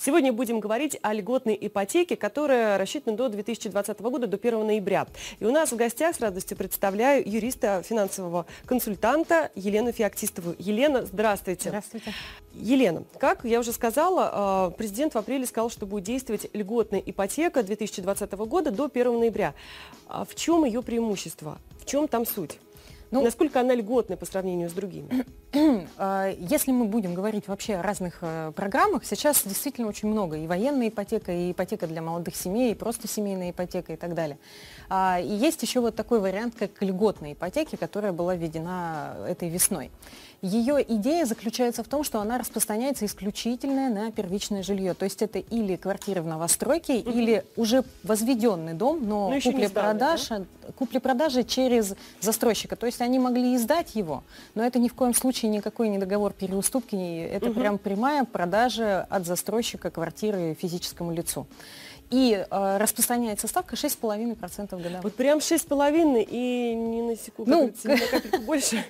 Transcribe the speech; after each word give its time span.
Сегодня 0.00 0.32
будем 0.32 0.60
говорить 0.60 0.96
о 1.02 1.12
льготной 1.12 1.58
ипотеке, 1.60 2.16
которая 2.16 2.78
рассчитана 2.78 3.16
до 3.16 3.28
2020 3.28 4.00
года, 4.00 4.28
до 4.28 4.36
1 4.36 4.64
ноября. 4.64 5.08
И 5.40 5.44
у 5.44 5.50
нас 5.50 5.72
в 5.72 5.76
гостях 5.76 6.14
с 6.14 6.20
радостью 6.20 6.56
представляю 6.56 7.28
юриста, 7.28 7.82
финансового 7.82 8.46
консультанта 8.64 9.50
Елену 9.56 9.90
Феоктистову. 9.90 10.54
Елена, 10.60 11.04
здравствуйте. 11.04 11.70
Здравствуйте. 11.70 12.14
Елена, 12.54 13.02
как 13.18 13.44
я 13.44 13.58
уже 13.58 13.72
сказала, 13.72 14.70
э, 14.70 14.76
президент 14.78 15.14
в 15.14 15.18
апреле 15.18 15.46
сказал, 15.46 15.68
что 15.68 15.84
будет 15.84 16.04
действовать 16.04 16.48
льготная 16.52 17.02
ипотека 17.04 17.64
2020 17.64 18.32
года 18.46 18.70
до 18.70 18.88
1 18.88 19.18
ноября. 19.18 19.54
А 20.06 20.24
в 20.24 20.36
чем 20.36 20.64
ее 20.64 20.80
преимущество? 20.80 21.58
В 21.80 21.86
чем 21.86 22.06
там 22.06 22.24
суть? 22.24 22.60
Ну, 23.10 23.22
Насколько 23.22 23.60
она 23.60 23.74
льготная 23.74 24.16
по 24.16 24.26
сравнению 24.26 24.68
с 24.68 24.72
другими? 24.72 25.26
А, 25.96 26.30
если 26.38 26.70
мы 26.72 26.84
будем 26.84 27.14
говорить 27.14 27.48
вообще 27.48 27.76
о 27.76 27.82
разных 27.82 28.18
э, 28.20 28.52
программах, 28.54 29.04
сейчас 29.04 29.42
действительно 29.44 29.88
очень 29.88 30.08
много. 30.08 30.36
И 30.36 30.46
военная 30.46 30.88
ипотека, 30.88 31.32
и 31.32 31.52
ипотека 31.52 31.86
для 31.86 32.02
молодых 32.02 32.36
семей, 32.36 32.72
и 32.72 32.74
просто 32.74 33.08
семейная 33.08 33.50
ипотека 33.50 33.94
и 33.94 33.96
так 33.96 34.14
далее. 34.14 34.38
А, 34.88 35.18
и 35.20 35.26
есть 35.26 35.62
еще 35.62 35.80
вот 35.80 35.96
такой 35.96 36.20
вариант, 36.20 36.54
как 36.56 36.70
льготная 36.82 37.32
ипотеки, 37.32 37.76
которая 37.76 38.12
была 38.12 38.34
введена 38.34 39.16
этой 39.26 39.48
весной. 39.48 39.90
Ее 40.40 40.84
идея 40.86 41.26
заключается 41.26 41.82
в 41.82 41.88
том, 41.88 42.04
что 42.04 42.20
она 42.20 42.38
распространяется 42.38 43.04
исключительно 43.06 43.88
на 43.88 44.12
первичное 44.12 44.62
жилье. 44.62 44.94
То 44.94 45.04
есть 45.04 45.20
это 45.20 45.40
или 45.40 45.74
квартиры 45.74 46.22
в 46.22 46.26
новостройке, 46.26 46.98
угу. 46.98 47.10
или 47.10 47.44
уже 47.56 47.82
возведенный 48.04 48.74
дом, 48.74 49.00
но, 49.06 49.30
но 49.30 49.40
купли-продажа 49.40 50.46
да? 50.62 50.72
купли 50.76 51.00
через 51.42 51.94
застройщика. 52.20 52.76
То 52.76 52.86
есть 52.86 53.00
они 53.00 53.18
могли 53.18 53.56
издать 53.56 53.96
его, 53.96 54.22
но 54.54 54.64
это 54.64 54.78
ни 54.78 54.88
в 54.88 54.94
коем 54.94 55.12
случае 55.12 55.50
никакой 55.50 55.88
не 55.88 55.98
договор 55.98 56.32
переуступки, 56.32 56.94
это 56.96 57.50
угу. 57.50 57.58
прям 57.58 57.78
прямая 57.78 58.24
продажа 58.24 59.06
от 59.10 59.26
застройщика 59.26 59.90
квартиры 59.90 60.56
физическому 60.60 61.12
лицу. 61.12 61.46
И 62.10 62.44
э, 62.50 62.76
распространяется 62.78 63.48
ставка 63.48 63.76
6,5% 63.76 64.70
годовых. 64.70 65.04
Вот 65.04 65.14
прям 65.14 65.38
6,5% 65.38 66.26
и 66.28 66.74
не 66.74 67.02
на 67.02 67.16
секунду, 67.16 67.50
ну, 67.50 67.72
на 67.84 67.98
капельку 68.10 68.38
больше. 68.42 68.84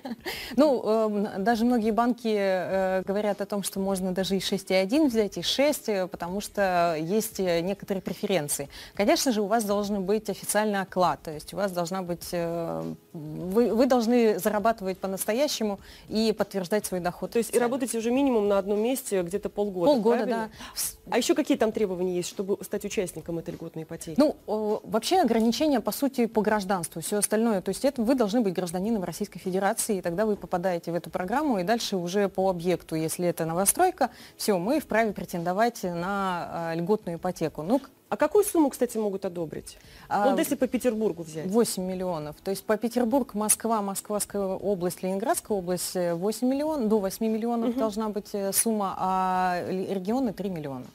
Ну, 0.56 0.82
э, 0.84 1.38
даже 1.38 1.64
многие 1.64 1.90
банки 1.90 2.32
э, 2.32 3.02
говорят 3.02 3.40
о 3.40 3.46
том, 3.46 3.62
что 3.62 3.80
можно 3.80 4.12
даже 4.12 4.36
и 4.36 4.38
6,1 4.38 5.08
взять, 5.08 5.36
и 5.36 5.42
6, 5.42 5.88
э, 5.88 6.06
потому 6.06 6.40
что 6.40 6.96
есть 6.98 7.40
э, 7.40 7.60
некоторые 7.60 8.02
преференции. 8.02 8.68
Конечно 8.94 9.32
же, 9.32 9.42
у 9.42 9.46
вас 9.46 9.64
должен 9.64 10.04
быть 10.04 10.30
официальный 10.30 10.80
оклад, 10.80 11.20
то 11.22 11.32
есть 11.32 11.52
у 11.54 11.56
вас 11.56 11.72
должна 11.72 12.02
быть... 12.02 12.28
Э, 12.32 12.94
вы, 13.18 13.74
вы 13.74 13.86
должны 13.86 14.38
зарабатывать 14.38 14.98
по-настоящему 14.98 15.80
и 16.08 16.34
подтверждать 16.36 16.86
свой 16.86 17.00
доход. 17.00 17.32
То 17.32 17.38
есть 17.38 17.54
и 17.54 17.58
работаете 17.58 17.98
уже 17.98 18.10
минимум 18.10 18.48
на 18.48 18.58
одном 18.58 18.80
месте 18.80 19.22
где-то 19.22 19.48
полгода, 19.48 19.92
Полгода, 19.92 20.16
правильно? 20.18 20.50
да. 20.74 21.12
А 21.14 21.18
еще 21.18 21.34
какие 21.34 21.56
там 21.56 21.72
требования 21.72 22.16
есть, 22.16 22.28
чтобы 22.28 22.58
стать 22.62 22.84
участником? 22.84 23.38
этой 23.38 23.54
льготной 23.54 23.84
ипотеки? 23.84 24.18
Ну, 24.18 24.36
вообще 24.46 25.20
ограничения, 25.20 25.80
по 25.80 25.92
сути, 25.92 26.26
по 26.26 26.42
гражданству, 26.42 27.00
все 27.00 27.18
остальное. 27.18 27.60
То 27.60 27.70
есть 27.70 27.84
это 27.84 28.02
вы 28.02 28.14
должны 28.14 28.40
быть 28.40 28.54
гражданином 28.54 29.04
Российской 29.04 29.38
Федерации, 29.38 29.98
и 29.98 30.02
тогда 30.02 30.26
вы 30.26 30.36
попадаете 30.36 30.92
в 30.92 30.94
эту 30.94 31.10
программу, 31.10 31.58
и 31.58 31.62
дальше 31.62 31.96
уже 31.96 32.28
по 32.28 32.50
объекту, 32.50 32.94
если 32.94 33.26
это 33.28 33.44
новостройка, 33.44 34.10
все, 34.36 34.58
мы 34.58 34.80
вправе 34.80 35.12
претендовать 35.12 35.82
на 35.82 36.72
э, 36.72 36.76
льготную 36.78 37.18
ипотеку. 37.18 37.62
Ну, 37.62 37.80
а 38.08 38.16
какую 38.16 38.44
сумму, 38.44 38.70
кстати, 38.70 38.96
могут 38.96 39.24
одобрить? 39.24 39.78
А, 40.08 40.30
вот 40.30 40.38
если 40.38 40.54
по 40.54 40.66
Петербургу 40.66 41.22
взять. 41.22 41.46
8 41.46 41.82
миллионов. 41.82 42.36
То 42.42 42.50
есть 42.50 42.64
по 42.64 42.76
Петербург, 42.76 43.34
Москва, 43.34 43.82
Москвская 43.82 44.42
область, 44.42 45.02
Ленинградская 45.02 45.56
область 45.56 45.94
8 45.94 46.46
миллионов, 46.46 46.88
до 46.88 46.98
8 47.00 47.26
миллионов 47.26 47.70
угу. 47.70 47.78
должна 47.78 48.08
быть 48.08 48.30
э, 48.32 48.52
сумма, 48.52 48.94
а 48.98 49.62
регионы 49.68 50.32
3 50.32 50.48
миллиона. 50.48 50.86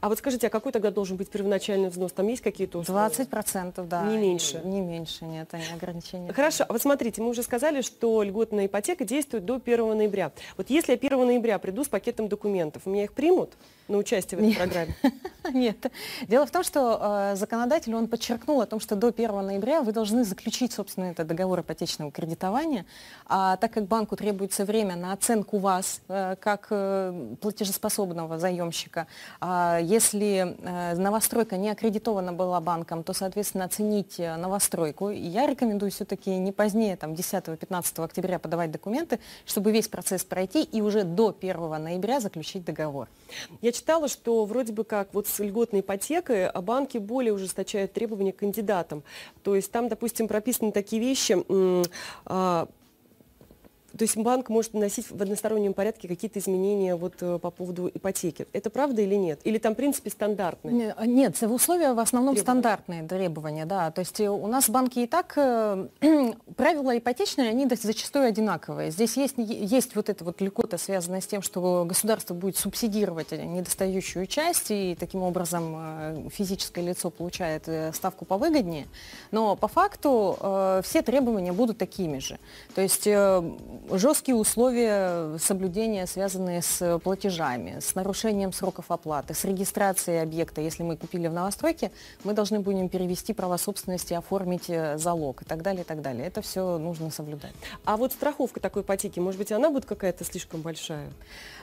А 0.00 0.08
вот 0.08 0.18
скажите, 0.18 0.46
а 0.46 0.50
какой 0.50 0.72
тогда 0.72 0.90
должен 0.90 1.16
быть 1.16 1.30
первоначальный 1.30 1.88
взнос? 1.88 2.12
Там 2.12 2.26
есть 2.28 2.42
какие-то 2.42 2.78
условия? 2.78 3.08
20%, 3.08 3.86
да. 3.86 4.04
Не 4.04 4.18
меньше? 4.18 4.60
Не 4.64 4.80
меньше, 4.80 5.24
нет, 5.24 5.48
они 5.52 5.64
ограничения. 5.74 6.32
Хорошо, 6.32 6.64
а 6.68 6.72
вот 6.72 6.82
смотрите, 6.82 7.22
мы 7.22 7.30
уже 7.30 7.42
сказали, 7.42 7.82
что 7.82 8.22
льготная 8.22 8.66
ипотека 8.66 9.04
действует 9.04 9.44
до 9.44 9.60
1 9.64 9.96
ноября. 9.96 10.32
Вот 10.56 10.70
если 10.70 10.92
я 10.92 10.98
1 10.98 11.26
ноября 11.26 11.58
приду 11.58 11.84
с 11.84 11.88
пакетом 11.88 12.28
документов, 12.28 12.86
меня 12.86 13.04
их 13.04 13.12
примут 13.12 13.52
на 13.88 13.98
участие 13.98 14.38
в 14.38 14.42
этой 14.42 14.48
нет. 14.48 14.58
программе? 14.58 14.96
Нет. 15.52 15.90
Дело 16.28 16.46
в 16.46 16.50
том, 16.50 16.62
что 16.62 16.98
э, 17.32 17.36
законодатель, 17.36 17.94
он 17.94 18.08
подчеркнул 18.08 18.60
о 18.60 18.66
том, 18.66 18.80
что 18.80 18.96
до 18.96 19.08
1 19.08 19.46
ноября 19.46 19.82
вы 19.82 19.92
должны 19.92 20.24
заключить, 20.24 20.72
собственно, 20.72 21.06
этот 21.06 21.26
договор 21.26 21.60
ипотечного 21.60 22.10
кредитования, 22.10 22.84
а 23.26 23.56
так 23.56 23.72
как 23.72 23.86
банку 23.86 24.16
требуется 24.16 24.64
время 24.64 24.96
на 24.96 25.12
оценку 25.12 25.58
вас 25.58 26.00
э, 26.08 26.36
как 26.40 26.66
э, 26.70 27.36
платежеспособного 27.40 28.38
заемщика, 28.38 29.06
э, 29.40 29.78
если 29.82 30.56
э, 30.58 30.96
новостройка 30.96 31.56
не 31.56 31.70
аккредитована 31.70 32.32
была 32.32 32.60
банком, 32.60 33.02
то, 33.02 33.12
соответственно, 33.12 33.64
оцените 33.64 34.36
новостройку. 34.36 35.10
И 35.10 35.20
я 35.20 35.46
рекомендую 35.46 35.90
все-таки 35.90 36.30
не 36.36 36.52
позднее, 36.52 36.96
там, 36.96 37.12
10-15 37.12 38.04
октября 38.04 38.38
подавать 38.38 38.70
документы, 38.70 39.20
чтобы 39.46 39.72
весь 39.72 39.88
процесс 39.88 40.24
пройти 40.24 40.62
и 40.62 40.80
уже 40.82 41.04
до 41.04 41.34
1 41.38 41.82
ноября 41.82 42.20
заключить 42.20 42.64
договор. 42.64 43.08
Я 43.62 43.72
читала, 43.72 44.08
что 44.08 44.44
вроде 44.44 44.72
бы 44.72 44.84
как 44.84 45.14
вот 45.14 45.26
с 45.30 45.39
льготной 45.44 45.80
ипотекой 45.80 46.48
а 46.48 46.60
банки 46.60 46.98
более 46.98 47.32
ужесточают 47.32 47.92
требования 47.92 48.32
к 48.32 48.36
кандидатам. 48.36 49.02
То 49.42 49.54
есть 49.56 49.70
там, 49.72 49.88
допустим, 49.88 50.28
прописаны 50.28 50.72
такие 50.72 51.00
вещи, 51.00 51.36
а, 52.26 52.68
то 53.96 54.04
есть 54.04 54.16
банк 54.16 54.48
может 54.48 54.74
наносить 54.74 55.10
в 55.10 55.20
одностороннем 55.20 55.74
порядке 55.74 56.06
какие-то 56.06 56.38
изменения 56.38 56.94
вот 56.94 57.14
э, 57.20 57.38
по 57.38 57.50
поводу 57.50 57.90
ипотеки. 57.92 58.46
Это 58.52 58.70
правда 58.70 59.02
или 59.02 59.14
нет? 59.14 59.40
Или 59.44 59.58
там, 59.58 59.74
в 59.74 59.76
принципе, 59.76 60.10
стандартные? 60.10 60.94
Нет, 61.06 61.42
условия 61.42 61.92
в 61.92 61.98
основном 61.98 62.34
требования. 62.34 62.42
стандартные 62.42 63.08
требования, 63.08 63.66
да. 63.66 63.90
То 63.90 64.00
есть 64.00 64.20
э, 64.20 64.28
у 64.28 64.46
нас 64.46 64.68
банки 64.70 65.00
и 65.00 65.06
так, 65.06 65.32
э, 65.36 65.88
правила 66.56 66.96
ипотечные, 66.96 67.50
они 67.50 67.68
зачастую 67.68 68.26
одинаковые. 68.26 68.90
Здесь 68.90 69.16
есть, 69.16 69.34
есть 69.38 69.96
вот 69.96 70.08
эта 70.08 70.24
вот 70.24 70.40
льгота, 70.40 70.78
связанная 70.78 71.20
с 71.20 71.26
тем, 71.26 71.42
что 71.42 71.84
государство 71.84 72.34
будет 72.34 72.56
субсидировать 72.56 73.32
недостающую 73.32 74.26
часть, 74.26 74.70
и 74.70 74.96
таким 74.98 75.22
образом 75.22 76.30
физическое 76.30 76.82
лицо 76.82 77.10
получает 77.10 77.68
ставку 77.94 78.24
повыгоднее. 78.24 78.86
Но 79.30 79.56
по 79.56 79.68
факту 79.68 80.36
все 80.84 81.02
требования 81.02 81.52
будут 81.52 81.78
такими 81.78 82.18
же. 82.18 82.38
То 82.74 82.82
есть 82.82 83.06
жесткие 83.90 84.36
условия 84.36 85.38
соблюдения, 85.38 86.06
связанные 86.06 86.62
с 86.62 86.98
платежами, 87.00 87.78
с 87.80 87.94
нарушением 87.94 88.52
сроков 88.52 88.90
оплаты, 88.90 89.34
с 89.34 89.44
регистрацией 89.44 90.22
объекта. 90.22 90.60
Если 90.60 90.82
мы 90.82 90.96
купили 90.96 91.28
в 91.28 91.32
новостройке, 91.32 91.90
мы 92.24 92.32
должны 92.32 92.60
будем 92.60 92.88
перевести 92.88 93.32
право 93.32 93.56
собственности, 93.56 94.14
оформить 94.14 94.68
э, 94.68 94.98
залог 94.98 95.42
и 95.42 95.44
так 95.44 95.62
далее, 95.62 95.82
и 95.82 95.84
так 95.84 96.02
далее. 96.02 96.26
Это 96.26 96.42
все 96.42 96.78
нужно 96.78 97.10
соблюдать. 97.10 97.52
А 97.84 97.96
вот 97.96 98.12
страховка 98.12 98.60
такой 98.60 98.82
ипотеки, 98.82 99.18
может 99.20 99.38
быть, 99.38 99.52
она 99.52 99.70
будет 99.70 99.86
какая-то 99.86 100.24
слишком 100.24 100.60
большая? 100.60 101.08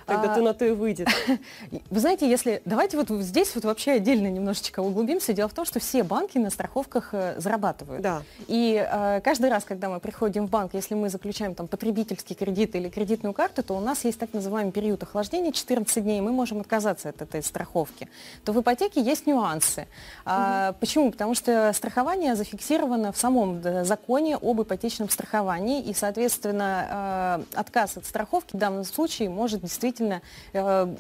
Тогда 0.05 0.31
а... 0.31 0.35
то 0.35 0.41
на 0.41 0.53
то 0.53 0.65
и 0.65 0.71
выйдет. 0.71 1.09
Вы 1.89 1.99
знаете, 1.99 2.29
если... 2.29 2.61
Давайте 2.65 2.97
вот 2.97 3.09
здесь 3.09 3.53
вот 3.55 3.65
вообще 3.65 3.91
отдельно 3.91 4.27
немножечко 4.27 4.79
углубимся. 4.79 5.33
Дело 5.33 5.49
в 5.49 5.53
том, 5.53 5.65
что 5.65 5.79
все 5.79 6.03
банки 6.03 6.37
на 6.37 6.49
страховках 6.49 7.09
э, 7.11 7.35
зарабатывают. 7.39 8.01
Да. 8.01 8.23
И 8.47 8.75
э, 8.89 9.21
каждый 9.21 9.49
раз, 9.49 9.65
когда 9.65 9.89
мы 9.89 9.99
приходим 9.99 10.47
в 10.47 10.49
банк, 10.49 10.73
если 10.73 10.95
мы 10.95 11.09
заключаем 11.09 11.55
там 11.55 11.67
потребительский 11.67 12.06
кредит 12.15 12.75
или 12.75 12.89
кредитную 12.89 13.33
карту, 13.33 13.63
то 13.63 13.75
у 13.75 13.79
нас 13.79 14.05
есть 14.05 14.19
так 14.19 14.33
называемый 14.33 14.71
период 14.71 15.03
охлаждения 15.03 15.51
14 15.51 16.03
дней, 16.03 16.19
и 16.19 16.21
мы 16.21 16.31
можем 16.31 16.59
отказаться 16.59 17.09
от 17.09 17.21
этой 17.21 17.43
страховки. 17.43 18.09
То 18.45 18.53
в 18.53 18.61
ипотеке 18.61 19.01
есть 19.01 19.27
нюансы. 19.27 19.87
А, 20.25 20.69
угу. 20.69 20.79
Почему? 20.79 21.11
Потому 21.11 21.35
что 21.35 21.71
страхование 21.73 22.35
зафиксировано 22.35 23.11
в 23.11 23.17
самом 23.17 23.61
законе 23.85 24.37
об 24.37 24.61
ипотечном 24.61 25.09
страховании, 25.09 25.81
и, 25.81 25.93
соответственно, 25.93 27.43
э, 27.53 27.59
отказ 27.59 27.97
от 27.97 28.05
страховки 28.05 28.55
в 28.55 28.59
данном 28.59 28.83
случае 28.83 29.29
может 29.29 29.61
действительно 29.61 30.21
э, 30.53 30.95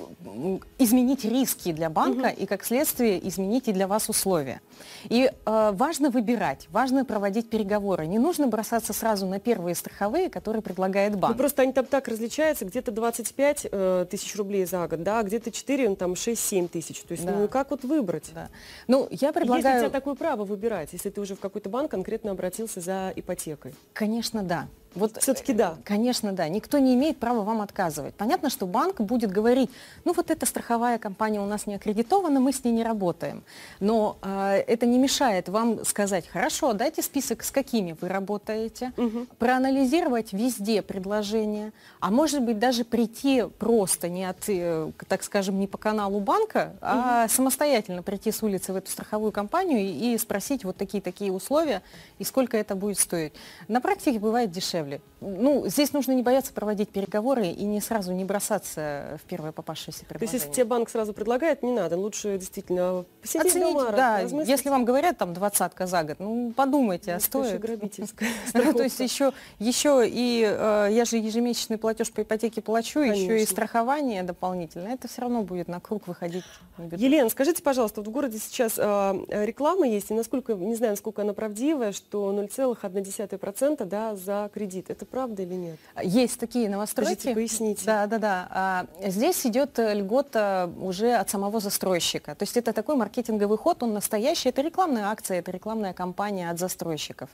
изменить 0.77 1.25
риски 1.25 1.71
для 1.71 1.89
банка 1.89 2.27
угу. 2.27 2.43
и, 2.43 2.45
как 2.45 2.63
следствие, 2.63 3.25
изменить 3.27 3.67
и 3.67 3.73
для 3.73 3.87
вас 3.87 4.09
условия. 4.09 4.61
И 5.05 5.31
э, 5.45 5.71
важно 5.73 6.09
выбирать, 6.09 6.67
важно 6.71 7.05
проводить 7.05 7.49
переговоры. 7.49 8.07
Не 8.07 8.19
нужно 8.19 8.47
бросаться 8.47 8.93
сразу 8.93 9.25
на 9.25 9.39
первые 9.39 9.75
страховые, 9.75 10.29
которые 10.29 10.61
предлагает 10.97 11.19
банк. 11.19 11.35
Ну, 11.35 11.37
просто 11.37 11.61
они 11.61 11.73
там 11.73 11.85
так 11.85 12.07
различаются, 12.07 12.65
где-то 12.65 12.91
25 12.91 13.67
э, 13.71 14.05
тысяч 14.09 14.35
рублей 14.35 14.65
за 14.65 14.87
год, 14.87 15.03
да, 15.03 15.19
а 15.19 15.23
где-то 15.23 15.51
4, 15.51 15.89
ну, 15.89 15.95
там 15.95 16.13
6-7 16.13 16.67
тысяч. 16.67 17.01
То 17.01 17.13
есть, 17.13 17.25
да. 17.25 17.33
ну, 17.33 17.47
как 17.47 17.71
вот 17.71 17.83
выбрать? 17.83 18.31
Да. 18.33 18.49
Ну, 18.87 19.07
я 19.11 19.31
предлагаю... 19.31 19.75
Есть 19.75 19.85
у 19.85 19.89
тебя 19.89 19.99
такое 19.99 20.15
право 20.15 20.43
выбирать, 20.43 20.89
если 20.93 21.09
ты 21.09 21.21
уже 21.21 21.35
в 21.35 21.39
какой-то 21.39 21.69
банк 21.69 21.91
конкретно 21.91 22.31
обратился 22.31 22.81
за 22.81 23.13
ипотекой? 23.15 23.73
Конечно, 23.93 24.43
да. 24.43 24.67
Вот 24.97 25.21
Все-таки 25.21 25.53
да. 25.53 25.77
Конечно, 25.83 26.33
да. 26.33 26.49
Никто 26.49 26.79
не 26.79 26.95
имеет 26.95 27.17
права 27.17 27.41
вам 27.41 27.61
отказывать. 27.61 28.15
Понятно, 28.15 28.49
что 28.49 28.65
банк 28.65 28.99
будет 28.99 29.31
говорить, 29.31 29.69
ну 30.05 30.13
вот 30.13 30.31
эта 30.31 30.45
страховая 30.45 30.97
компания 30.97 31.39
у 31.39 31.45
нас 31.45 31.67
не 31.67 31.75
аккредитована, 31.75 32.39
мы 32.39 32.51
с 32.51 32.63
ней 32.63 32.71
не 32.71 32.83
работаем. 32.83 33.43
Но 33.79 34.17
э, 34.21 34.63
это 34.67 34.85
не 34.85 34.97
мешает 34.97 35.49
вам 35.49 35.85
сказать, 35.85 36.27
хорошо, 36.27 36.73
дайте 36.73 37.01
список, 37.01 37.43
с 37.43 37.51
какими 37.51 37.95
вы 37.99 38.09
работаете, 38.09 38.91
угу. 38.97 39.27
проанализировать 39.37 40.33
везде 40.33 40.81
предложения, 40.81 41.73
а 41.99 42.09
может 42.09 42.41
быть 42.41 42.57
даже 42.57 42.83
прийти 42.83 43.43
просто 43.59 44.09
не 44.09 44.25
от, 44.25 44.49
э, 44.49 44.91
так 45.07 45.23
скажем, 45.23 45.59
не 45.59 45.67
по 45.67 45.77
каналу 45.77 46.19
банка, 46.19 46.73
угу. 46.73 46.77
а 46.81 47.27
самостоятельно 47.27 48.01
прийти 48.01 48.31
с 48.31 48.41
улицы 48.41 48.73
в 48.73 48.75
эту 48.75 48.89
страховую 48.89 49.31
компанию 49.31 49.79
и, 49.79 50.13
и 50.13 50.17
спросить 50.17 50.63
вот 50.63 50.77
такие-такие 50.77 51.31
условия 51.31 51.83
и 52.17 52.23
сколько 52.23 52.57
это 52.57 52.75
будет 52.75 52.97
стоить. 52.97 53.33
На 53.67 53.81
практике 53.81 54.19
бывает 54.19 54.51
дешевле 54.51 54.86
землі. 54.87 54.99
Ну, 55.19 55.67
здесь 55.67 55.93
нужно 55.93 56.11
не 56.11 56.21
бояться 56.21 56.53
проводить 56.53 56.89
переговоры 56.89 57.47
и 57.47 57.63
не 57.63 57.81
сразу 57.81 58.13
не 58.13 58.23
бросаться 58.23 59.17
в 59.23 59.27
первое 59.27 59.51
попавшееся 59.51 60.05
предложение. 60.05 60.29
То 60.29 60.35
есть, 60.35 60.45
если 60.45 60.53
тебе 60.53 60.65
банк 60.65 60.89
сразу 60.89 61.13
предлагает, 61.13 61.63
не 61.63 61.71
надо, 61.71 61.97
лучше 61.97 62.37
действительно 62.37 63.03
посидеть 63.21 63.47
Оценить, 63.47 63.73
дома, 63.73 63.91
да, 63.91 64.19
если 64.19 64.69
вам 64.69 64.85
говорят 64.85 65.17
там 65.17 65.33
двадцатка 65.33 65.87
за 65.87 66.03
год, 66.03 66.17
ну, 66.19 66.53
подумайте, 66.55 67.15
а 67.15 67.19
стоит. 67.19 67.59
грабительская 67.59 68.29
То 68.53 68.83
есть 68.83 68.99
еще, 68.99 69.33
еще 69.57 70.03
и 70.07 70.43
э, 70.47 70.89
я 70.91 71.05
же 71.05 71.17
ежемесячный 71.17 71.79
платеж 71.79 72.11
по 72.11 72.21
ипотеке 72.21 72.61
плачу, 72.61 72.99
еще 72.99 73.41
и 73.41 73.45
страхование 73.45 74.21
дополнительное, 74.21 74.93
это 74.93 75.07
все 75.07 75.21
равно 75.21 75.41
будет 75.41 75.67
на 75.67 75.79
круг 75.79 76.07
выходить. 76.07 76.43
Елена, 76.77 77.29
скажите, 77.29 77.63
пожалуйста, 77.63 78.01
вот 78.01 78.07
в 78.07 78.11
городе 78.11 78.37
сейчас 78.37 78.73
э, 78.77 79.45
реклама 79.45 79.87
есть, 79.87 80.11
и 80.11 80.13
насколько, 80.13 80.53
не 80.53 80.75
знаю, 80.75 80.93
насколько 80.93 81.23
она 81.23 81.33
правдивая, 81.33 81.91
что 81.91 82.31
0,1% 82.31 83.85
да, 83.85 84.15
за 84.15 84.51
кредит. 84.53 84.89
Это 84.89 85.06
правда 85.07 85.43
или 85.43 85.53
нет? 85.53 85.77
Есть 86.01 86.39
такие 86.39 86.69
новостройки. 86.69 87.13
Скажите, 87.13 87.33
поясните. 87.33 87.85
Да, 87.85 88.07
да, 88.07 88.17
да. 88.17 88.47
А, 88.49 88.85
здесь 89.03 89.45
идет 89.45 89.77
льгота 89.77 90.69
уже 90.79 91.13
от 91.13 91.29
самого 91.29 91.59
застройщика. 91.59 92.35
То 92.35 92.43
есть 92.43 92.57
это 92.57 92.73
такой 92.73 92.95
маркетинговый 92.95 93.57
ход, 93.57 93.83
он 93.83 93.93
настоящий. 93.93 94.49
Это 94.49 94.61
рекламная 94.61 95.05
акция, 95.05 95.39
это 95.39 95.51
рекламная 95.51 95.93
кампания 95.93 96.49
от 96.49 96.59
застройщиков. 96.59 97.29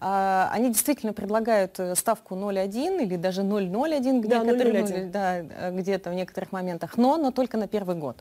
А, 0.00 0.50
они 0.52 0.68
действительно 0.68 1.12
предлагают 1.12 1.78
э, 1.78 1.94
ставку 1.94 2.34
0,1 2.34 3.02
или 3.02 3.16
даже 3.16 3.42
0,01 3.42 4.20
где 4.20 4.28
да, 4.28 4.42
0,01. 4.42 5.10
Да, 5.10 5.70
где-то 5.70 6.10
в 6.10 6.14
некоторых 6.14 6.50
моментах, 6.52 6.96
но, 6.96 7.16
но 7.16 7.30
только 7.30 7.56
на 7.56 7.68
первый 7.68 7.96
год. 7.96 8.16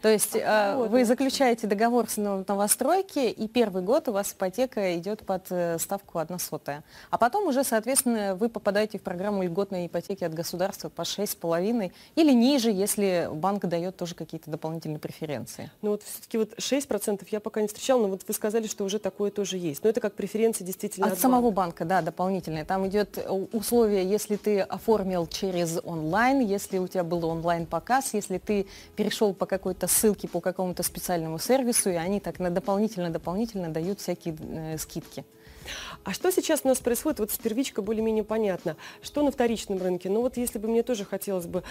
То 0.00 0.08
есть 0.08 0.36
а, 0.36 0.76
вот, 0.76 0.90
вы 0.90 1.04
заключаете 1.04 1.66
договор 1.66 2.08
с 2.08 2.16
новостройки, 2.16 3.30
и 3.30 3.48
первый 3.48 3.82
год 3.82 4.08
у 4.08 4.12
вас 4.12 4.32
ипотека 4.32 4.96
идет 4.96 5.24
под 5.26 5.46
э, 5.50 5.78
ставку 5.78 6.18
1 6.18 6.38
сотая. 6.38 6.82
А 7.10 7.18
потом 7.18 7.48
уже, 7.48 7.64
соответственно, 7.64 8.34
вы 8.34 8.45
попадаете 8.48 8.98
в 8.98 9.02
программу 9.02 9.42
льготной 9.42 9.86
ипотеки 9.86 10.24
от 10.24 10.34
государства 10.34 10.88
по 10.88 11.02
6,5 11.02 11.92
или 12.14 12.32
ниже, 12.32 12.70
если 12.70 13.28
банк 13.32 13.64
дает 13.66 13.96
тоже 13.96 14.14
какие-то 14.14 14.50
дополнительные 14.50 14.98
преференции. 14.98 15.70
Ну 15.82 15.90
вот 15.90 16.02
все-таки 16.02 16.38
вот 16.38 16.54
6% 16.58 17.26
я 17.30 17.40
пока 17.40 17.60
не 17.60 17.68
встречала, 17.68 18.02
но 18.02 18.08
вот 18.08 18.22
вы 18.26 18.34
сказали, 18.34 18.66
что 18.66 18.84
уже 18.84 18.98
такое 18.98 19.30
тоже 19.30 19.56
есть. 19.56 19.82
Но 19.84 19.90
это 19.90 20.00
как 20.00 20.14
преференции 20.14 20.64
действительно 20.64 21.06
от, 21.06 21.14
от 21.14 21.18
самого 21.18 21.50
банка. 21.50 21.84
банка, 21.84 21.84
да, 21.84 22.02
дополнительные. 22.02 22.64
Там 22.64 22.86
идет 22.86 23.18
э, 23.18 23.28
условие, 23.30 24.08
если 24.08 24.36
ты 24.36 24.60
оформил 24.60 25.26
через 25.26 25.78
онлайн, 25.84 26.40
если 26.40 26.78
у 26.78 26.88
тебя 26.88 27.04
был 27.04 27.24
онлайн-показ, 27.24 28.14
если 28.14 28.38
ты 28.38 28.66
перешел 28.96 29.34
по 29.34 29.46
какой-то 29.46 29.86
ссылке 29.86 30.28
по 30.28 30.40
какому-то 30.40 30.82
специальному 30.82 31.38
сервису, 31.38 31.90
и 31.90 31.94
они 31.94 32.20
так 32.20 32.38
на 32.38 32.50
дополнительно-дополнительно 32.50 33.68
дают 33.68 34.00
всякие 34.00 34.36
э, 34.40 34.78
скидки. 34.78 35.24
А 36.06 36.12
что 36.12 36.30
сейчас 36.30 36.60
у 36.62 36.68
нас 36.68 36.78
происходит? 36.78 37.18
Вот 37.18 37.32
с 37.32 37.36
первичкой 37.36 37.82
более-менее 37.82 38.22
понятно. 38.22 38.76
Что 39.02 39.24
на 39.24 39.32
вторичном 39.32 39.82
рынке? 39.82 40.08
Ну 40.08 40.20
вот 40.20 40.36
если 40.36 40.60
бы 40.60 40.68
мне 40.68 40.84
тоже 40.84 41.04
хотелось 41.04 41.46
бы 41.46 41.64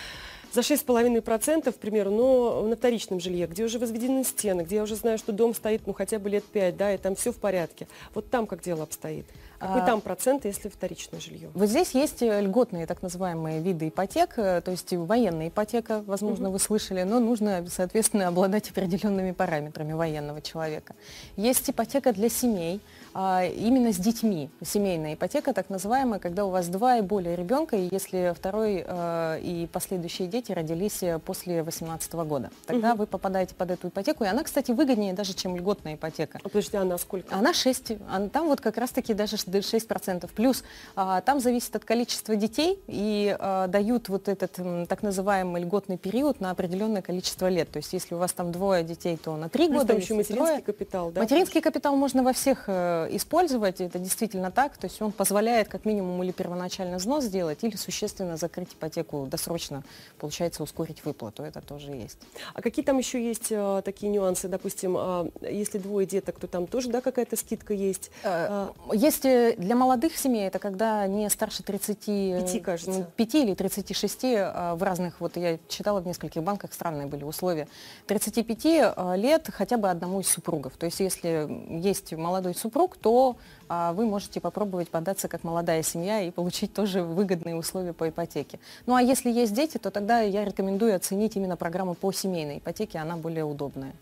за 0.52 0.60
6,5%, 0.60 1.72
к 1.72 1.76
примеру, 1.76 2.12
но 2.12 2.64
на 2.64 2.76
вторичном 2.76 3.22
жилье, 3.22 3.48
где 3.48 3.64
уже 3.64 3.80
возведены 3.80 4.26
стены, 4.26 4.64
где 4.64 4.76
я 4.76 4.84
уже 4.84 4.96
знаю, 4.96 5.18
что 5.20 5.32
дом 5.32 5.56
стоит 5.56 5.88
ну 5.88 5.94
хотя 5.94 6.20
бы 6.20 6.30
лет 6.30 6.44
5, 6.44 6.76
да, 6.76 6.94
и 6.94 6.98
там 6.98 7.16
все 7.16 7.32
в 7.32 7.38
порядке. 7.38 7.88
Вот 8.14 8.30
там 8.30 8.46
как 8.46 8.62
дело 8.62 8.84
обстоит? 8.84 9.26
Какой 9.66 9.82
а, 9.82 9.86
там 9.86 10.02
процент, 10.02 10.46
если 10.46 10.70
вторичное 10.70 11.20
жилье? 11.20 11.50
Вот 11.54 11.70
здесь 11.70 11.92
есть 11.92 12.22
э, 12.22 12.42
льготные 12.42 12.86
так 12.86 13.02
называемые 13.02 13.62
виды 13.62 13.88
ипотек, 13.88 14.38
э, 14.38 14.62
то 14.62 14.72
есть 14.72 14.94
военная 14.94 15.50
ипотека, 15.50 16.04
возможно, 16.06 16.50
угу. 16.50 16.54
вы 16.54 16.60
слышали, 16.60 17.04
но 17.04 17.20
нужно, 17.20 17.66
соответственно, 17.70 18.28
обладать 18.30 18.70
определенными 18.70 19.32
параметрами 19.32 19.94
военного 19.94 20.42
человека. 20.42 20.94
Есть 21.36 21.70
ипотека 21.70 22.14
для 22.14 22.30
семей, 22.30 22.82
а, 23.14 23.46
именно 23.46 23.94
с 23.94 23.98
детьми. 23.98 24.50
Семейная 24.62 25.14
ипотека, 25.14 25.54
так 25.54 25.70
называемая, 25.70 26.20
когда 26.20 26.46
у 26.46 26.50
вас 26.50 26.68
два 26.68 26.98
и 26.98 27.02
более 27.02 27.36
ребенка, 27.36 27.78
и 27.78 27.88
если 27.90 28.34
второй 28.36 28.84
э, 28.86 29.40
и 29.42 29.68
последующие 29.72 30.28
дети 30.28 30.52
родились 30.52 31.02
после 31.26 31.64
18 31.64 32.14
года. 32.14 32.52
Тогда 32.66 32.92
угу. 32.92 33.00
вы 33.00 33.08
попадаете 33.08 33.56
под 33.56 33.72
эту 33.72 33.88
ипотеку, 33.88 34.26
и 34.26 34.28
она, 34.28 34.44
кстати, 34.44 34.72
выгоднее 34.72 35.14
даже, 35.14 35.34
чем 35.34 35.56
льготная 35.56 35.96
ипотека. 35.96 36.40
А 36.44 36.50
подожди, 36.50 36.78
она 36.78 36.98
сколько? 36.98 37.34
Она 37.34 37.54
6, 37.54 37.94
она, 38.10 38.30
там 38.30 38.48
вот 38.48 38.62
как 38.62 38.78
раз-таки 38.78 39.14
даже 39.14 39.38
6%. 39.63 40.30
Плюс 40.34 40.63
а, 40.96 41.22
там 41.22 41.40
зависит 41.40 41.75
от 41.75 41.86
количества 41.86 42.36
детей, 42.36 42.80
и 42.88 43.36
а, 43.40 43.68
дают 43.68 44.10
вот 44.10 44.28
этот 44.28 44.56
так 44.88 45.04
называемый 45.04 45.62
льготный 45.62 45.98
период 45.98 46.42
на 46.42 46.52
определенное 46.52 47.02
количество 47.02 47.48
лет. 47.48 47.72
То 47.72 47.78
есть 47.78 47.94
если 47.94 48.16
у 48.16 48.18
вас 48.18 48.34
там 48.34 48.52
двое 48.52 48.84
детей, 48.84 49.18
то 49.18 49.36
на 49.38 49.50
три 49.50 49.68
года. 49.68 49.88
Там 49.88 49.98
еще 49.98 50.13
материнский 50.13 50.36
трое. 50.36 50.62
капитал, 50.62 51.12
да? 51.12 51.22
Материнский 51.22 51.62
капитал 51.62 51.96
можно 51.96 52.24
во 52.24 52.34
всех 52.34 52.66
э, 52.68 53.07
использовать, 53.12 53.81
это 53.81 54.00
действительно 54.00 54.52
так, 54.52 54.78
то 54.78 54.86
есть 54.86 55.02
он 55.02 55.12
позволяет 55.12 55.68
как 55.68 55.86
минимум 55.86 56.22
или 56.24 56.31
первоначально 56.31 56.98
взнос 56.98 57.25
сделать, 57.25 57.63
или 57.63 57.75
существенно 57.75 58.38
закрыть 58.38 58.74
ипотеку 58.74 59.28
досрочно, 59.30 59.84
получается 60.19 60.63
ускорить 60.63 61.04
выплату, 61.06 61.44
это 61.44 61.62
тоже 61.62 61.92
есть. 61.92 62.18
А 62.54 62.62
какие 62.62 62.84
там 62.84 62.98
еще 62.98 63.24
есть 63.24 63.48
а, 63.51 63.81
такие 63.81 64.12
нюансы, 64.12 64.48
допустим, 64.48 64.96
а, 64.98 65.28
если 65.42 65.78
двое 65.78 66.08
деток, 66.08 66.40
то 66.40 66.48
там 66.48 66.68
тоже, 66.68 66.90
да, 66.90 67.01
какая-то 67.01 67.36
скидка 67.36 67.74
есть? 67.74 68.12
А, 68.24 68.72
есть 68.94 69.25
для 69.58 69.76
молодых 69.76 70.16
семей, 70.18 70.48
это 70.48 70.60
когда 70.60 71.08
не 71.08 71.30
старше 71.30 71.64
35, 71.64 72.62
кажется. 72.62 73.10
5 73.16 73.36
или 73.36 73.54
36, 73.54 74.24
в 74.24 74.78
разных, 74.80 75.20
вот 75.20 75.38
я 75.38 75.58
читала 75.68 76.02
в 76.02 76.08
нескольких 76.08 76.44
банках, 76.44 76.74
странные 76.74 77.08
были 77.08 77.24
условия, 77.24 77.68
35 78.08 79.18
лет 79.18 79.50
хотя 79.54 79.78
бы 79.78 79.90
одному 79.90 80.22
из 80.22 80.28
супругов, 80.28 80.74
то 80.78 80.86
есть 80.86 81.00
если 81.00 81.48
есть 81.70 82.14
молодой 82.14 82.56
супруг, 82.56 82.98
то 82.98 83.36
а, 83.68 83.94
вы 83.94 84.06
можете 84.06 84.40
попробовать 84.40 84.90
податься 84.90 85.28
как 85.28 85.44
молодая 85.44 85.82
семья 85.84 86.22
и 86.22 86.32
получить 86.32 86.74
тоже 86.74 87.02
выгодные 87.02 87.56
условия 87.56 87.94
по 87.94 88.10
ипотеке. 88.10 88.60
Ну 88.86 88.96
а 88.96 89.02
если 89.02 89.32
есть 89.32 89.54
дети, 89.54 89.78
то 89.78 89.92
тогда 89.92 90.22
я 90.22 90.46
рекомендую 90.46 90.96
оценить 90.96 91.36
именно 91.36 91.58
программу 91.58 91.96
по 91.96 92.12
семейной 92.12 92.60
ипотеке, 92.60 93.00
она 93.00 93.18
более 93.18 93.44
удобная. 93.44 93.94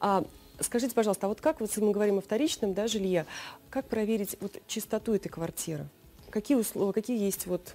А, 0.00 0.24
скажите, 0.60 0.94
пожалуйста, 0.94 1.26
а 1.26 1.28
вот 1.28 1.40
как, 1.40 1.60
вот, 1.60 1.68
если 1.68 1.82
мы 1.82 1.92
говорим 1.92 2.18
о 2.18 2.20
вторичном 2.20 2.74
да, 2.74 2.86
жилье, 2.86 3.26
как 3.70 3.86
проверить 3.86 4.36
вот, 4.40 4.60
чистоту 4.66 5.14
этой 5.14 5.28
квартиры? 5.28 5.86
Какие 6.30 6.56
условия, 6.56 6.92
какие 6.92 7.18
есть 7.18 7.46
вот 7.46 7.74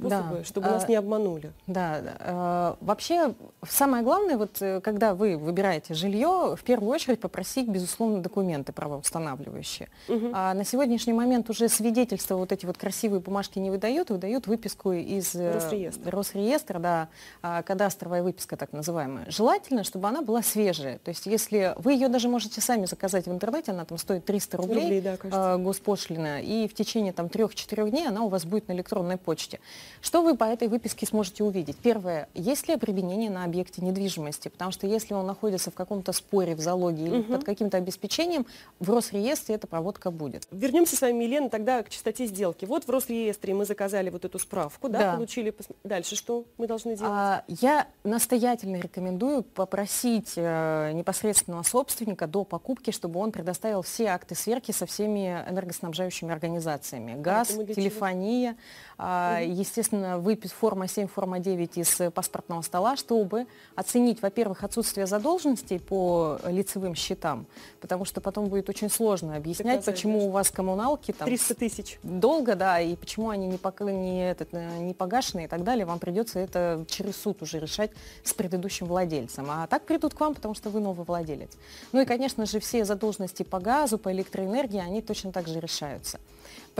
способы, 0.00 0.36
да. 0.38 0.44
чтобы 0.44 0.66
а, 0.68 0.70
нас 0.72 0.88
не 0.88 0.96
обманули. 0.96 1.52
Да, 1.66 2.00
да. 2.00 2.76
Вообще, 2.80 3.34
самое 3.68 4.02
главное, 4.02 4.36
вот 4.36 4.60
э, 4.60 4.80
когда 4.80 5.14
вы 5.14 5.36
выбираете 5.36 5.94
жилье, 5.94 6.56
в 6.56 6.62
первую 6.64 6.90
очередь 6.90 7.20
попросить, 7.20 7.68
безусловно, 7.68 8.20
документы 8.20 8.72
правоустанавливающие. 8.72 9.88
Угу. 10.08 10.30
А 10.32 10.54
на 10.54 10.64
сегодняшний 10.64 11.12
момент 11.12 11.50
уже 11.50 11.68
свидетельства, 11.68 12.36
вот 12.36 12.52
эти 12.52 12.66
вот 12.66 12.78
красивые 12.78 13.20
бумажки 13.20 13.58
не 13.58 13.70
выдают, 13.70 14.10
выдают 14.10 14.46
выписку 14.46 14.92
из 14.92 15.34
э, 15.34 15.52
Росреестра, 15.54 16.10
Росреестра 16.10 16.78
да, 16.78 17.08
а, 17.42 17.62
кадастровая 17.62 18.22
выписка 18.22 18.56
так 18.56 18.72
называемая. 18.72 19.26
Желательно, 19.30 19.84
чтобы 19.84 20.08
она 20.08 20.22
была 20.22 20.42
свежая. 20.42 20.98
То 20.98 21.10
есть 21.10 21.26
если 21.26 21.74
вы 21.76 21.92
ее 21.92 22.08
даже 22.08 22.28
можете 22.28 22.60
сами 22.60 22.86
заказать 22.86 23.26
в 23.26 23.32
интернете, 23.32 23.72
она 23.72 23.84
там 23.84 23.98
стоит 23.98 24.24
300 24.24 24.56
рублей, 24.56 24.82
рублей 24.82 25.00
да, 25.00 25.16
а, 25.32 25.58
госпошлина, 25.58 26.40
и 26.42 26.68
в 26.68 26.74
течение 26.74 27.12
там 27.12 27.26
3-4 27.26 27.90
дней 27.90 28.08
она 28.08 28.22
у 28.22 28.28
вас 28.28 28.44
будет 28.44 28.68
на 28.68 28.72
электронной 28.72 29.16
почте. 29.16 29.60
Что 30.00 30.22
вы 30.22 30.36
по 30.36 30.44
этой 30.44 30.68
выписке 30.68 31.06
сможете 31.06 31.44
увидеть? 31.44 31.76
Первое, 31.76 32.28
есть 32.34 32.68
ли 32.68 32.74
обременение 32.74 33.30
на 33.30 33.44
объекте 33.44 33.82
недвижимости? 33.82 34.48
Потому 34.48 34.70
что 34.72 34.86
если 34.86 35.14
он 35.14 35.26
находится 35.26 35.70
в 35.70 35.74
каком-то 35.74 36.12
споре, 36.12 36.54
в 36.54 36.60
залоге 36.60 37.04
или 37.04 37.18
угу. 37.18 37.32
под 37.34 37.44
каким-то 37.44 37.76
обеспечением, 37.76 38.46
в 38.78 38.90
Росреестре 38.90 39.56
эта 39.56 39.66
проводка 39.66 40.10
будет. 40.10 40.46
Вернемся 40.50 40.96
с 40.96 41.00
вами, 41.00 41.24
Елена, 41.24 41.50
тогда 41.50 41.82
к 41.82 41.90
частоте 41.90 42.26
сделки. 42.26 42.64
Вот 42.64 42.84
в 42.84 42.90
Росреестре 42.90 43.54
мы 43.54 43.64
заказали 43.64 44.10
вот 44.10 44.24
эту 44.24 44.38
справку, 44.38 44.88
да, 44.88 44.98
да. 44.98 45.14
получили. 45.14 45.54
Дальше 45.84 46.16
что 46.16 46.44
мы 46.58 46.66
должны 46.66 46.96
делать? 46.96 47.12
А, 47.12 47.44
я 47.48 47.86
настоятельно 48.04 48.76
рекомендую 48.76 49.42
попросить 49.42 50.34
э, 50.36 50.92
непосредственного 50.92 51.62
собственника 51.62 52.26
до 52.26 52.44
покупки, 52.44 52.90
чтобы 52.90 53.20
он 53.20 53.32
предоставил 53.32 53.82
все 53.82 54.06
акты 54.06 54.34
сверки 54.34 54.72
со 54.72 54.86
всеми 54.86 55.44
энергоснабжающими 55.48 56.32
организациями. 56.32 57.20
Газ, 57.20 57.48
телефония, 57.48 58.56
э, 58.98 59.44
естественно, 59.46 59.79
естественно, 59.80 60.18
выпить 60.18 60.52
форма 60.52 60.86
7, 60.86 61.08
форма 61.08 61.38
9 61.38 61.78
из 61.78 62.00
паспортного 62.12 62.62
стола, 62.62 62.96
чтобы 62.96 63.46
оценить, 63.74 64.20
во-первых, 64.22 64.62
отсутствие 64.62 65.06
задолженностей 65.06 65.80
по 65.80 66.38
лицевым 66.46 66.94
счетам, 66.94 67.46
потому 67.80 68.04
что 68.04 68.20
потом 68.20 68.48
будет 68.48 68.68
очень 68.68 68.90
сложно 68.90 69.36
объяснять, 69.36 69.84
почему 69.84 70.26
у 70.26 70.30
вас 70.30 70.50
коммуналки 70.50 71.12
там 71.12 71.26
300 71.26 71.54
тысяч. 71.54 71.98
Долго, 72.02 72.54
да, 72.54 72.80
и 72.80 72.94
почему 72.94 73.30
они 73.30 73.48
не, 73.48 73.56
пок... 73.56 73.80
не, 73.80 74.30
этот, 74.30 74.52
не 74.52 74.94
погашены 74.94 75.44
и 75.44 75.48
так 75.48 75.64
далее. 75.64 75.86
Вам 75.86 75.98
придется 75.98 76.38
это 76.38 76.84
через 76.88 77.16
суд 77.16 77.42
уже 77.42 77.58
решать 77.58 77.90
с 78.22 78.34
предыдущим 78.34 78.86
владельцем. 78.86 79.46
А 79.48 79.66
так 79.66 79.84
придут 79.84 80.14
к 80.14 80.20
вам, 80.20 80.34
потому 80.34 80.54
что 80.54 80.68
вы 80.70 80.80
новый 80.80 81.06
владелец. 81.06 81.50
Ну 81.92 82.00
и, 82.00 82.04
конечно 82.04 82.44
же, 82.46 82.60
все 82.60 82.84
задолженности 82.84 83.42
по 83.42 83.58
газу, 83.60 83.98
по 83.98 84.12
электроэнергии, 84.12 84.80
они 84.80 85.00
точно 85.00 85.32
так 85.32 85.48
же 85.48 85.58
решаются. 85.58 86.20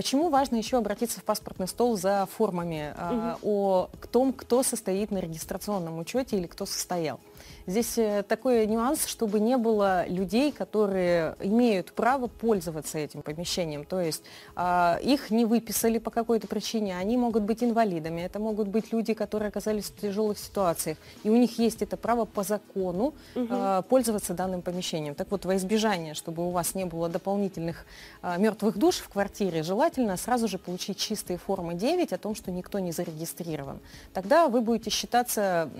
Почему 0.00 0.30
важно 0.30 0.56
еще 0.56 0.78
обратиться 0.78 1.20
в 1.20 1.24
паспортный 1.24 1.68
стол 1.68 1.98
за 1.98 2.26
формами 2.34 2.94
угу. 2.96 3.38
о 3.42 3.90
том, 4.10 4.32
кто 4.32 4.62
состоит 4.62 5.10
на 5.10 5.18
регистрационном 5.18 5.98
учете 5.98 6.38
или 6.38 6.46
кто 6.46 6.64
состоял? 6.64 7.20
Здесь 7.66 7.98
э, 7.98 8.24
такой 8.26 8.66
нюанс, 8.66 9.06
чтобы 9.06 9.38
не 9.38 9.56
было 9.56 10.06
людей, 10.08 10.52
которые 10.52 11.36
имеют 11.40 11.92
право 11.92 12.26
пользоваться 12.26 12.98
этим 12.98 13.22
помещением. 13.22 13.84
То 13.84 14.00
есть 14.00 14.22
э, 14.56 14.96
их 15.02 15.30
не 15.30 15.44
выписали 15.44 15.98
по 15.98 16.10
какой-то 16.10 16.46
причине, 16.46 16.96
они 16.96 17.16
могут 17.16 17.42
быть 17.42 17.62
инвалидами, 17.62 18.22
это 18.22 18.38
могут 18.38 18.68
быть 18.68 18.92
люди, 18.92 19.14
которые 19.14 19.48
оказались 19.48 19.84
в 19.84 20.00
тяжелых 20.00 20.38
ситуациях. 20.38 20.96
И 21.22 21.30
у 21.30 21.36
них 21.36 21.58
есть 21.58 21.82
это 21.82 21.96
право 21.96 22.24
по 22.24 22.42
закону 22.42 23.14
э, 23.34 23.82
пользоваться 23.88 24.34
данным 24.34 24.62
помещением. 24.62 25.14
Так 25.14 25.30
вот, 25.30 25.44
во 25.44 25.56
избежание, 25.56 26.14
чтобы 26.14 26.46
у 26.46 26.50
вас 26.50 26.74
не 26.74 26.86
было 26.86 27.08
дополнительных 27.08 27.84
э, 28.22 28.36
мертвых 28.38 28.78
душ 28.78 28.96
в 28.96 29.08
квартире, 29.10 29.62
желательно 29.62 29.89
сразу 30.16 30.48
же 30.48 30.58
получить 30.58 30.98
чистые 30.98 31.38
формы 31.38 31.74
9 31.74 32.12
о 32.12 32.18
том, 32.18 32.34
что 32.34 32.50
никто 32.50 32.78
не 32.78 32.92
зарегистрирован. 32.92 33.80
Тогда 34.12 34.48
вы 34.48 34.60
будете 34.60 34.90
считаться 34.90 35.70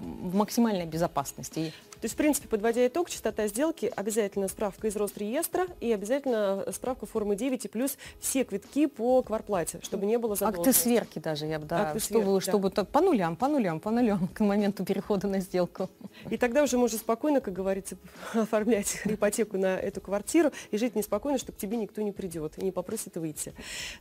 в 0.00 0.34
максимальной 0.34 0.86
безопасности 0.86 1.02
безопасности. 1.02 1.72
То 2.02 2.06
есть, 2.06 2.14
в 2.14 2.16
принципе, 2.16 2.48
подводя 2.48 2.84
итог, 2.88 3.08
частота 3.08 3.46
сделки, 3.46 3.92
обязательно 3.94 4.48
справка 4.48 4.88
из 4.88 4.96
Росреестра 4.96 5.68
и 5.80 5.92
обязательно 5.92 6.64
справка 6.72 7.06
формы 7.06 7.36
9 7.36 7.64
и 7.64 7.68
плюс 7.68 7.96
все 8.18 8.42
квитки 8.42 8.86
по 8.86 9.22
кварплате, 9.22 9.78
чтобы 9.82 10.06
не 10.06 10.18
было 10.18 10.34
задолженности. 10.34 10.68
Акты 10.68 10.80
сверки 10.80 11.18
даже, 11.20 11.46
я 11.46 11.60
бы, 11.60 11.66
да, 11.66 11.90
Акты 11.90 12.00
чтобы, 12.00 12.24
сверки, 12.24 12.48
чтобы 12.48 12.70
да. 12.70 12.84
по 12.84 13.00
нулям, 13.00 13.36
по 13.36 13.46
нулям, 13.46 13.78
по 13.78 13.92
нулям 13.92 14.26
к 14.28 14.40
моменту 14.40 14.84
перехода 14.84 15.28
на 15.28 15.38
сделку. 15.38 15.88
И 16.28 16.36
тогда 16.36 16.64
уже 16.64 16.76
можно 16.76 16.98
спокойно, 16.98 17.40
как 17.40 17.54
говорится, 17.54 17.96
оформлять 18.34 19.00
ипотеку 19.04 19.56
на 19.56 19.78
эту 19.78 20.00
квартиру 20.00 20.50
и 20.72 20.78
жить 20.78 20.96
неспокойно, 20.96 21.38
что 21.38 21.52
к 21.52 21.56
тебе 21.56 21.76
никто 21.76 22.02
не 22.02 22.10
придет 22.10 22.58
и 22.58 22.64
не 22.64 22.72
попросит 22.72 23.16
выйти. 23.16 23.41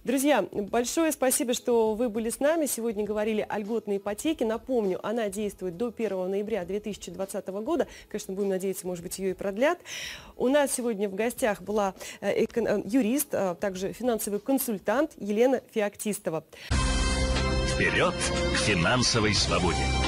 Друзья, 0.04 0.46
большое 0.52 1.12
спасибо, 1.12 1.54
что 1.54 1.94
вы 1.94 2.10
были 2.10 2.30
с 2.30 2.40
нами. 2.40 2.66
Сегодня 2.66 3.04
говорили 3.04 3.46
о 3.48 3.60
льготной 3.60 3.98
ипотеке. 3.98 4.46
Напомню, 4.46 5.00
она 5.06 5.30
действует 5.30 5.78
до 5.78 5.94
1 5.96 6.30
ноября 6.30 6.66
2020 6.66 7.48
года. 7.48 7.88
Конечно, 8.08 8.34
будем 8.34 8.50
надеяться, 8.50 8.88
может 8.88 9.04
быть, 9.04 9.18
ее 9.20 9.32
и 9.32 9.34
продлят. 9.34 9.80
У 10.36 10.48
нас 10.48 10.72
сегодня 10.74 11.10
в 11.10 11.16
гостях 11.16 11.62
была 11.62 11.94
э, 12.20 12.44
э, 12.44 12.82
юрист, 12.86 13.30
а 13.34 13.56
также 13.56 13.94
финансовый 13.94 14.40
консультант 14.40 15.12
Елена 15.18 15.62
Феоктистова. 15.74 16.44
Вперед 17.74 18.14
к 18.54 18.58
финансовой 18.58 19.34
свободе! 19.34 20.01